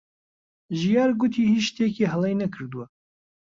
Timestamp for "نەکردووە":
2.41-2.85